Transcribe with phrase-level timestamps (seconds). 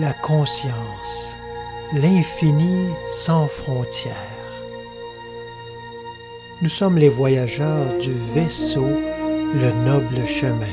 [0.00, 1.36] la conscience,
[1.92, 4.14] l'infini sans frontières.
[6.62, 10.66] Nous sommes les voyageurs du vaisseau, le noble chemin.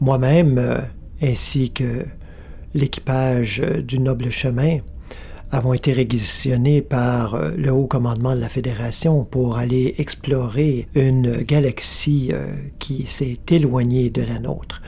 [0.00, 0.80] Moi-même, euh,
[1.22, 2.04] ainsi que
[2.74, 4.78] l'équipage du noble chemin,
[5.50, 11.36] avons été réquisitionnés par euh, le haut commandement de la Fédération pour aller explorer une
[11.42, 12.46] galaxie euh,
[12.78, 14.82] qui s'est éloignée de la nôtre.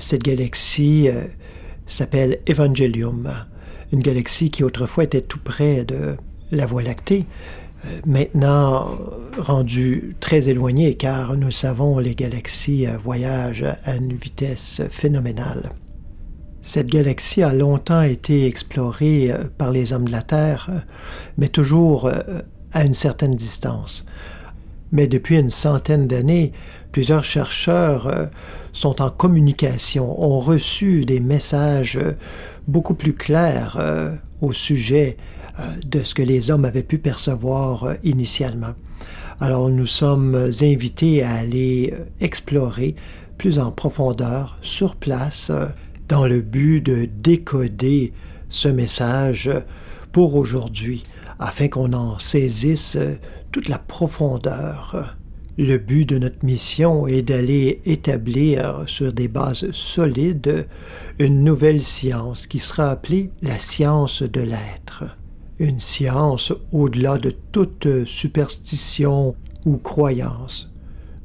[0.00, 1.08] Cette galaxie
[1.86, 3.32] s'appelle Evangelium,
[3.92, 6.14] une galaxie qui autrefois était tout près de
[6.52, 7.24] la Voie lactée,
[7.84, 8.96] euh, maintenant
[9.38, 15.70] rendue très éloignée car nous savons les galaxies euh, voyagent à une vitesse phénoménale.
[16.62, 20.70] Cette galaxie a longtemps été explorée euh, par les hommes de la Terre,
[21.38, 22.10] mais toujours
[22.72, 24.04] à une certaine distance.
[24.92, 26.52] Mais depuis une centaine d'années,
[26.92, 28.30] plusieurs chercheurs
[28.74, 31.98] sont en communication, ont reçu des messages
[32.68, 33.78] beaucoup plus clairs
[34.42, 35.16] au sujet
[35.58, 38.72] euh, de ce que les hommes avaient pu percevoir euh, initialement.
[39.38, 42.94] Alors nous sommes invités à aller euh, explorer
[43.36, 45.52] plus en profondeur sur place
[46.12, 48.12] dans le but de décoder
[48.50, 49.50] ce message
[50.12, 51.04] pour aujourd'hui
[51.38, 52.98] afin qu'on en saisisse
[53.50, 55.16] toute la profondeur.
[55.56, 60.68] Le but de notre mission est d'aller établir sur des bases solides
[61.18, 65.04] une nouvelle science qui sera appelée la science de l'être
[65.58, 69.34] une science au-delà de toute superstition
[69.64, 70.71] ou croyance.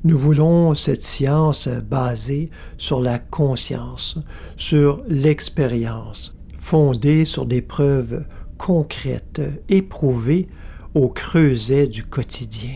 [0.04, 4.20] Nous voulons cette science basée sur la conscience,
[4.56, 8.26] sur l'expérience, fondée sur des preuves
[8.58, 10.50] concrètes, éprouvées
[10.94, 12.76] au creuset du quotidien.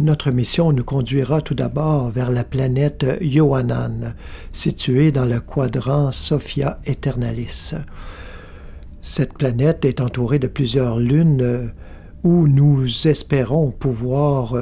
[0.00, 4.14] Notre mission nous conduira tout d'abord vers la planète Yohanan,
[4.52, 7.74] située dans le quadrant Sophia Eternalis.
[9.00, 11.72] Cette planète est entourée de plusieurs lunes
[12.24, 14.54] où nous espérons pouvoir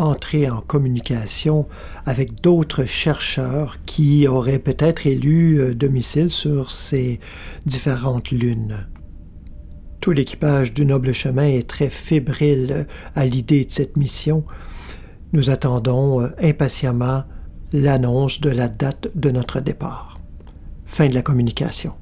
[0.00, 1.66] entrer en communication
[2.06, 7.20] avec d'autres chercheurs qui auraient peut-être élu euh, domicile sur ces
[7.66, 8.86] différentes lunes.
[10.00, 14.44] Tout l'équipage du Noble Chemin est très fébrile à l'idée de cette mission.
[15.32, 17.24] Nous attendons impatiemment
[17.72, 20.20] l'annonce de la date de notre départ.
[20.84, 21.94] Fin de la communication.